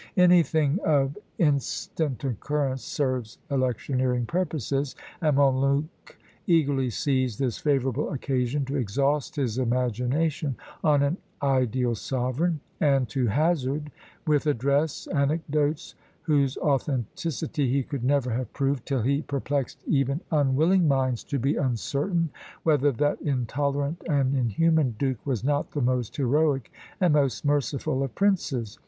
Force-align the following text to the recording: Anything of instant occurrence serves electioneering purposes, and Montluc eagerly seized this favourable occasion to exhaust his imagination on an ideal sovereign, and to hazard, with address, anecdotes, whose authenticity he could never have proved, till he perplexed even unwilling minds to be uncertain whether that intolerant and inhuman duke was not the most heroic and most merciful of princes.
Anything 0.17 0.79
of 0.83 1.15
instant 1.37 2.23
occurrence 2.23 2.83
serves 2.83 3.37
electioneering 3.51 4.25
purposes, 4.25 4.95
and 5.21 5.37
Montluc 5.37 6.17
eagerly 6.47 6.89
seized 6.89 7.37
this 7.37 7.59
favourable 7.59 8.11
occasion 8.11 8.65
to 8.65 8.77
exhaust 8.77 9.35
his 9.35 9.59
imagination 9.59 10.55
on 10.83 11.03
an 11.03 11.17
ideal 11.43 11.93
sovereign, 11.93 12.61
and 12.79 13.07
to 13.09 13.27
hazard, 13.27 13.91
with 14.25 14.47
address, 14.47 15.05
anecdotes, 15.13 15.93
whose 16.23 16.57
authenticity 16.57 17.69
he 17.71 17.83
could 17.83 18.03
never 18.03 18.31
have 18.31 18.51
proved, 18.53 18.87
till 18.87 19.03
he 19.03 19.21
perplexed 19.21 19.83
even 19.85 20.19
unwilling 20.31 20.87
minds 20.87 21.23
to 21.25 21.37
be 21.37 21.57
uncertain 21.57 22.31
whether 22.63 22.91
that 22.91 23.21
intolerant 23.21 24.01
and 24.09 24.33
inhuman 24.35 24.95
duke 24.97 25.23
was 25.27 25.43
not 25.43 25.69
the 25.73 25.79
most 25.81 26.17
heroic 26.17 26.71
and 26.99 27.13
most 27.13 27.45
merciful 27.45 28.01
of 28.01 28.15
princes. 28.15 28.79